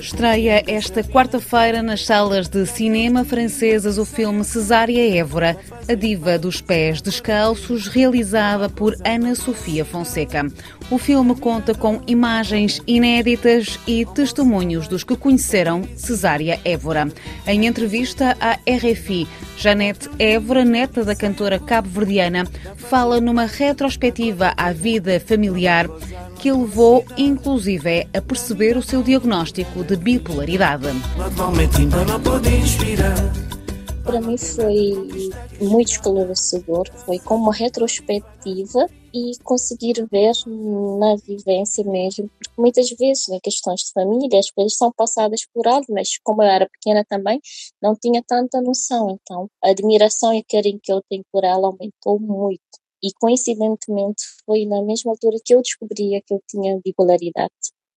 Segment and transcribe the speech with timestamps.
[0.00, 5.56] Estreia esta quarta-feira nas salas de cinema francesas o filme Cesária Évora,
[5.88, 10.50] a diva dos pés descalços, realizada por Ana Sofia Fonseca.
[10.90, 17.06] O filme conta com imagens inéditas e testemunhos dos que conheceram Cesária Évora.
[17.46, 25.20] Em entrevista à RFI, Janete Évora, neta da cantora cabo-verdiana, fala numa retrospectiva à vida
[25.20, 25.86] familiar
[26.38, 30.86] que levou, inclusive, a perceber o seu diagnóstico de bipolaridade.
[34.04, 42.30] Para mim foi muito esclarecedor, foi como uma retrospectiva e conseguir ver na vivência mesmo,
[42.38, 46.18] porque muitas vezes em né, questões de família as coisas são passadas por alto, mas
[46.22, 47.40] como eu era pequena também,
[47.82, 52.18] não tinha tanta noção, então a admiração e carinho que eu tenho por ela aumentou
[52.18, 52.87] muito.
[53.02, 57.52] E coincidentemente foi na mesma altura que eu descobria que eu tinha bipolaridade.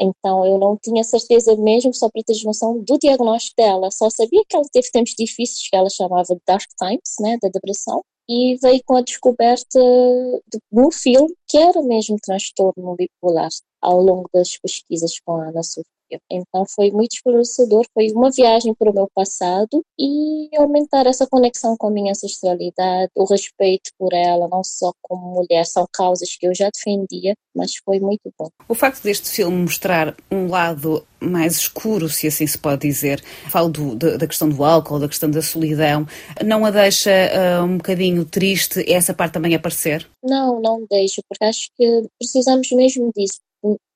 [0.00, 3.90] Então eu não tinha certeza mesmo, só para ter noção do diagnóstico dela.
[3.90, 7.48] Só sabia que ela teve tempos difíceis que ela chamava de dark times, né, da
[7.48, 8.02] depressão.
[8.28, 13.48] E veio com a descoberta de um filme que era mesmo transtorno bipolar
[13.80, 15.95] ao longo das pesquisas com a Ana Sofia.
[16.30, 21.76] Então foi muito esclarecedor, foi uma viagem para o meu passado e aumentar essa conexão
[21.76, 26.46] com a minha ancestralidade, o respeito por ela, não só como mulher, são causas que
[26.46, 28.48] eu já defendia, mas foi muito bom.
[28.68, 33.68] O facto deste filme mostrar um lado mais escuro, se assim se pode dizer, falo
[33.68, 36.06] do, da questão do álcool, da questão da solidão,
[36.44, 40.06] não a deixa uh, um bocadinho triste essa parte também aparecer?
[40.22, 43.40] Não, não deixa, porque acho que precisamos mesmo disso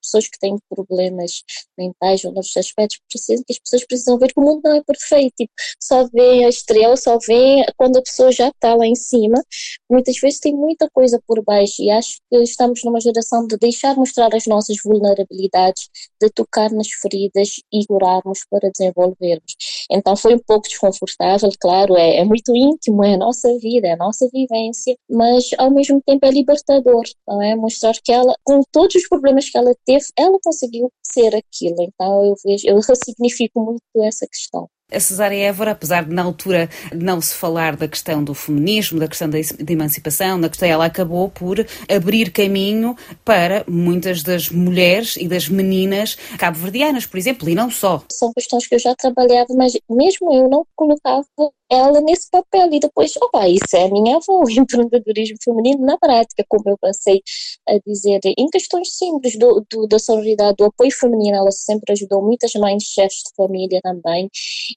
[0.01, 1.43] pessoas que têm problemas
[1.79, 4.83] mentais ou outros aspectos, precisam, que as pessoas precisam ver que o mundo não é
[4.83, 8.95] perfeito, tipo, só vê a estrela, só vê quando a pessoa já está lá em
[8.95, 9.43] cima,
[9.91, 13.97] muitas vezes tem muita coisa por baixo e acho que estamos numa geração de deixar
[13.97, 15.89] mostrar as nossas vulnerabilidades,
[16.21, 19.57] de tocar nas feridas e curarmos para desenvolvermos.
[19.91, 23.93] Então foi um pouco desconfortável, claro, é, é muito íntimo, é a nossa vida, é
[23.93, 27.55] a nossa vivência, mas ao mesmo tempo é libertador, não é?
[27.57, 29.75] Mostrar que ela, com todos os problemas que ela
[30.17, 31.77] ela conseguiu ser aquilo.
[31.81, 34.69] Então eu vejo, eu ressignifico muito essa questão.
[34.93, 39.07] A Cesária Évora, apesar de na altura não se falar da questão do feminismo, da
[39.07, 45.29] questão da emancipação, da questão, ela acabou por abrir caminho para muitas das mulheres e
[45.29, 48.03] das meninas cabo-verdianas, por exemplo, e não só.
[48.11, 51.25] São questões que eu já trabalhava, mas mesmo eu não colocava
[51.71, 55.97] ela nesse papel e depois, opa, isso é a minha avó, o empreendedorismo feminino na
[55.99, 57.23] prática, como eu passei
[57.69, 62.23] a dizer, em questões simples do, do, da sororidade, do apoio feminino, ela sempre ajudou
[62.23, 64.29] muitas mães, chefes de família também,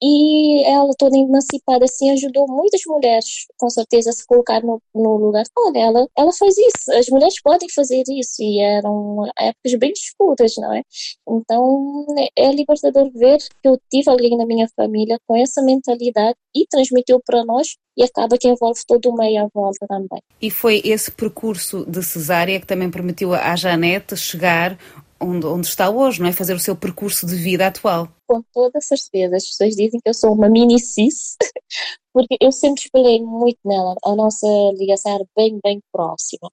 [0.01, 5.17] e ela toda emancipada assim ajudou muitas mulheres, com certeza, a se colocar no, no
[5.17, 9.91] lugar, olha, ela, ela faz isso, as mulheres podem fazer isso, e eram épocas bem
[9.91, 10.83] escuras, não é?
[11.27, 12.05] Então,
[12.37, 17.19] é libertador ver que eu tive alguém na minha família com essa mentalidade e transmitiu
[17.25, 20.21] para nós e acaba que envolve todo o meio à volta também.
[20.41, 24.77] E foi esse percurso de cesárea que também permitiu à Janete chegar
[25.19, 26.33] onde, onde está hoje, não é?
[26.33, 28.09] Fazer o seu percurso de vida atual.
[28.27, 29.35] Com toda certeza.
[29.37, 31.37] As pessoas dizem que eu sou uma mini cis,
[32.13, 33.95] porque eu sempre espelhei muito nela.
[34.03, 36.49] A nossa ligação era bem, bem próxima.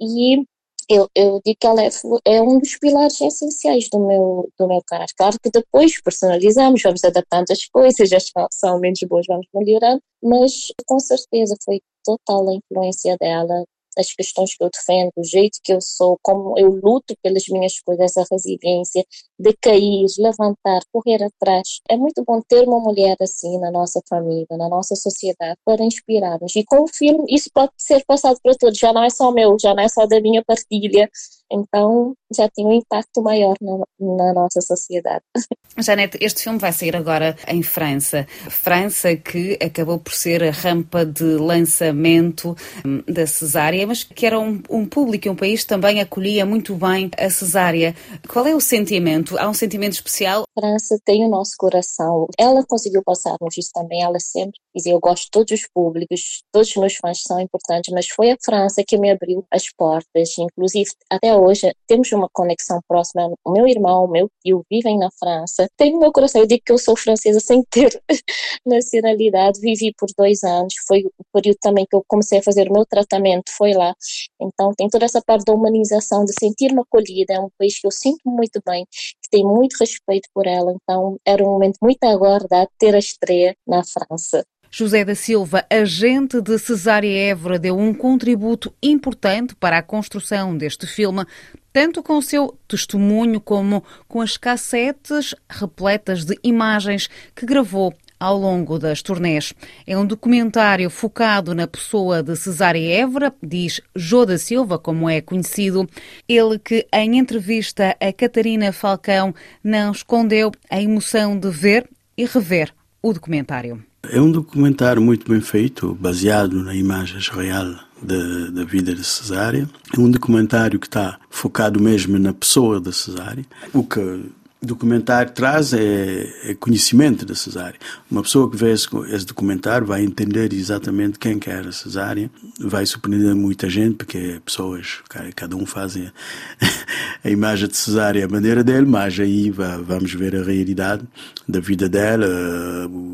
[0.00, 0.44] E
[0.88, 1.88] eu, eu digo que ela é,
[2.26, 5.14] é, um dos pilares essenciais do meu, do meu caráter.
[5.16, 10.72] Claro que depois personalizamos, vamos adaptando as coisas, as são menos boas vamos melhorando, mas
[10.86, 13.64] com certeza foi total a influência dela
[13.98, 17.80] as questões que eu defendo, o jeito que eu sou, como eu luto pelas minhas
[17.80, 19.04] coisas, essa resiliência
[19.38, 21.80] de cair, levantar, correr atrás.
[21.88, 26.54] É muito bom ter uma mulher assim na nossa família, na nossa sociedade, para inspirar-nos.
[26.56, 29.56] E com o filme, isso pode ser passado para todos, já não é só meu,
[29.58, 31.10] já não é só da minha partilha,
[31.50, 35.22] então já tem um impacto maior na, na nossa sociedade.
[35.78, 38.26] Janete, este filme vai sair agora em França.
[38.48, 44.38] França que acabou por ser a rampa de lançamento hum, da cesárea, mas que era
[44.38, 47.94] um, um público e um país que também acolhia muito bem a cesárea.
[48.26, 49.38] Qual é o sentimento?
[49.38, 50.45] Há um sentimento especial?
[50.58, 52.26] França tem o nosso coração.
[52.38, 54.02] Ela conseguiu passar-nos isso também.
[54.02, 57.92] Ela sempre dizia: Eu gosto de todos os públicos, todos os meus fãs são importantes,
[57.92, 60.38] mas foi a França que me abriu as portas.
[60.38, 63.30] Inclusive, até hoje temos uma conexão próxima.
[63.44, 65.68] O meu irmão, o meu tio vivem na França.
[65.76, 67.90] Tenho meu coração, eu digo que eu sou francesa sem ter
[68.64, 69.60] nacionalidade.
[69.60, 72.86] Vivi por dois anos, foi o período também que eu comecei a fazer o meu
[72.86, 73.94] tratamento, foi lá.
[74.40, 77.34] Então tem toda essa parte da humanização, de sentir-me acolhida.
[77.34, 78.86] É um país que eu sinto muito bem,
[79.26, 80.72] que tenho muito respeito por ela.
[80.72, 84.44] Então era um momento muito aguardado ter a estreia na França.
[84.70, 90.86] José da Silva, agente de Cesária Évora, deu um contributo importante para a construção deste
[90.86, 91.24] filme,
[91.72, 98.38] tanto com o seu testemunho como com as cassetes repletas de imagens que gravou ao
[98.38, 99.52] longo das turnés.
[99.86, 105.20] É um documentário focado na pessoa de Cesária Évora, diz Jô da Silva, como é
[105.20, 105.88] conhecido.
[106.28, 112.72] Ele que, em entrevista a Catarina Falcão, não escondeu a emoção de ver e rever
[113.02, 113.84] o documentário.
[114.10, 119.68] É um documentário muito bem feito, baseado na imagens real da, da vida de Cesária.
[119.96, 124.24] É um documentário que está focado mesmo na pessoa da Cesária, o que
[124.62, 127.78] documentário traz é, é, conhecimento da cesárea.
[128.10, 132.30] Uma pessoa que vê esse, esse, documentário vai entender exatamente quem que era a cesárea,
[132.58, 135.00] vai surpreender muita gente, porque pessoas,
[135.34, 140.42] cada um faz a, imagem de cesárea a maneira dele, mas aí vamos ver a
[140.42, 141.04] realidade
[141.46, 142.26] da vida dela,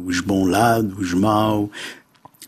[0.07, 1.69] os bons lados, os maus,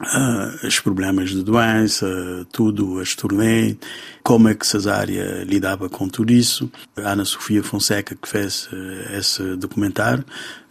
[0.00, 2.06] uh, os problemas de doença,
[2.52, 3.76] tudo, as turnê,
[4.22, 6.70] como é que Cesária lidava com tudo isso.
[6.96, 10.24] A Ana Sofia Fonseca, que fez uh, esse documentário,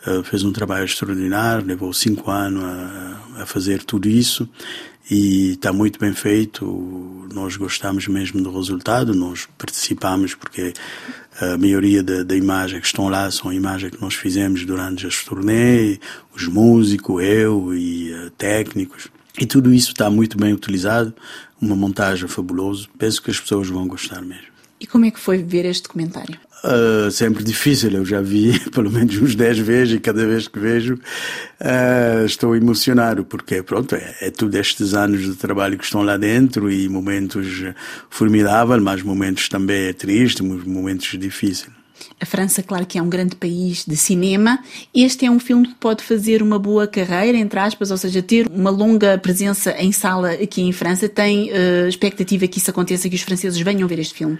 [0.08, 4.50] uh, fez um trabalho extraordinário, levou cinco anos a, a fazer tudo isso
[5.10, 7.28] e está muito bem feito.
[7.34, 10.74] Nós gostamos mesmo do resultado, nós participamos porque
[11.40, 15.24] a maioria da, da imagem que estão lá são imagens que nós fizemos durante as
[15.24, 16.00] turnês,
[16.34, 19.08] os músicos, eu e uh, técnicos.
[19.40, 21.14] E tudo isso está muito bem utilizado,
[21.60, 22.88] uma montagem fabulosa.
[22.98, 24.53] Penso que as pessoas vão gostar mesmo.
[24.84, 26.38] E como é que foi ver este documentário?
[26.62, 30.60] Uh, sempre difícil, eu já vi pelo menos uns 10 vezes e cada vez que
[30.60, 36.04] vejo uh, estou emocionado porque pronto, é, é tudo estes anos de trabalho que estão
[36.04, 37.64] lá dentro e momentos
[38.10, 41.83] formidáveis, mas momentos também tristes, momentos difíceis.
[42.20, 44.60] A França, claro que é um grande país de cinema.
[44.94, 48.48] Este é um filme que pode fazer uma boa carreira, entre aspas, ou seja, ter
[48.48, 51.10] uma longa presença em sala aqui em França.
[51.10, 54.38] Tem uh, expectativa que isso aconteça, que os franceses venham ver este filme?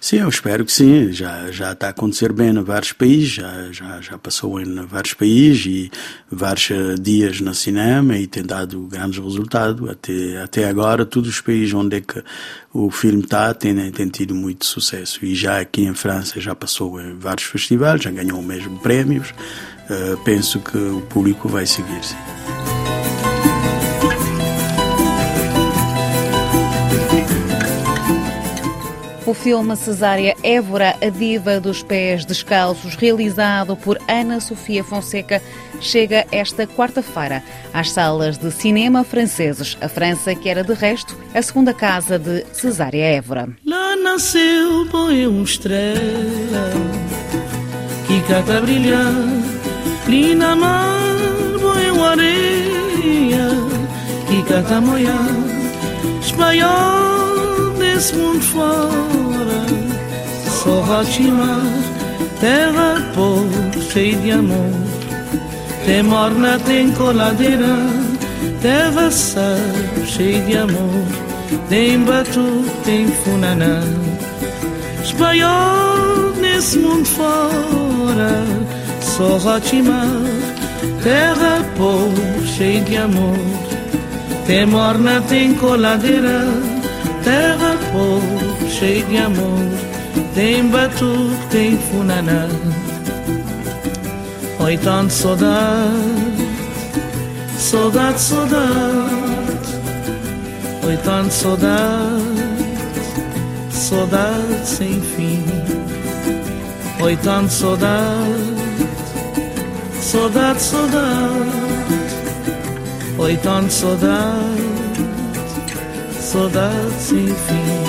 [0.00, 1.12] Sim, eu espero que sim.
[1.12, 5.14] Já, já está a acontecer bem em vários países, já, já, já passou em vários
[5.14, 5.90] países e
[6.30, 9.88] vários eh, dias no cinema e tem dado grandes resultados.
[9.88, 12.22] Até, até agora, todos os países onde é que
[12.84, 15.24] o filme está tem, tem tido muito sucesso.
[15.24, 19.30] E já aqui em França já passou em vários festivais, já ganhou mesmo prémios.
[19.88, 22.04] Uh, penso que o público vai seguir.
[22.04, 22.65] Sim.
[29.26, 35.42] O filme Cesária Évora, a diva dos pés descalços, realizado por Ana Sofia Fonseca,
[35.80, 37.42] chega esta quarta-feira
[37.74, 39.76] às salas de cinema franceses.
[39.80, 43.48] A França, que era de resto a segunda casa de Cesária Évora.
[43.66, 46.70] Lá nasceu, põe uma estrela
[48.06, 49.12] que cata brilhar,
[50.06, 51.04] ali na mar,
[51.60, 53.48] põe uma areia
[54.28, 55.26] que cata moiar,
[56.22, 57.15] espanhol
[58.16, 59.86] mundo fora
[60.66, 61.60] só Rotimar,
[62.40, 64.72] terra pobre, cheia de amor.
[65.84, 67.76] Tem morna, tem coladeira,
[68.60, 69.56] terra sal,
[70.04, 71.04] cheia de amor.
[71.68, 73.80] Tem batu, tem funaná.
[75.04, 78.44] Espanhol nesse mundo fora,
[79.00, 80.20] só Rotimar,
[81.04, 83.38] terra pobre, cheia de amor.
[84.48, 86.44] Tem morna, tem coladeira,
[87.22, 89.96] terra pobre, cheia de amor
[90.36, 92.46] tem batuque, tem funaná.
[94.60, 96.46] Oi, tanto saudade,
[97.58, 98.66] saudade, saudade.
[100.86, 102.34] Oi, tanto saudade,
[103.70, 105.42] saudade sem fim.
[107.00, 108.56] Oi, tanto saudade,
[110.02, 111.66] saudade, saudade.
[113.18, 114.65] Oi, tanto saudade,
[116.36, 117.86] saudade sem fim.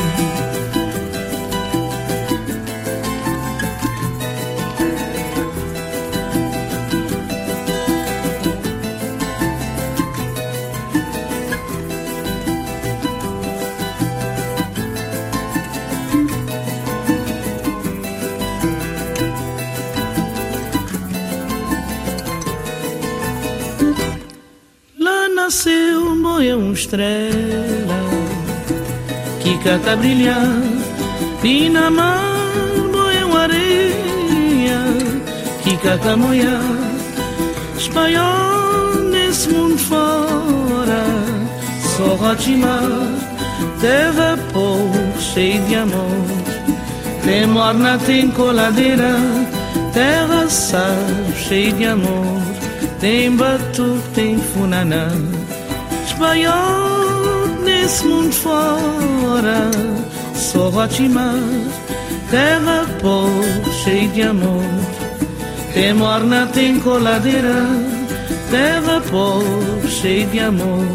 [25.36, 28.17] nasceu moia uma estrela
[29.68, 30.62] cata brilhar
[31.44, 34.80] e na mar moia uma areia
[35.62, 36.58] que cata moia.
[37.78, 41.04] Espanhol nesse mundo fora
[41.82, 42.82] só rotimar
[43.82, 46.26] terra pouco cheia de amor.
[47.26, 49.16] Tem morna tem coladeira
[49.94, 52.42] terra sal cheia de amor.
[53.02, 55.10] Tem batuque, tem funaná
[56.20, 56.97] maior
[58.04, 59.72] mundo fora,
[60.34, 61.36] só Rotimar,
[62.30, 64.64] terra pobre, cheia de amor.
[65.74, 67.66] Tem morna, tem coladeira,
[68.52, 70.86] terra pobre, cheia de amor.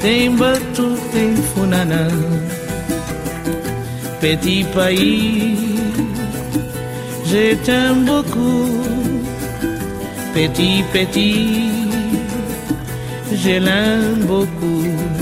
[0.00, 2.08] Tem batu, tem funana,
[4.20, 5.56] petit pays,
[7.26, 8.80] je t'aime beaucoup,
[10.34, 11.82] petit, petit
[13.36, 15.21] je l'aime beaucoup.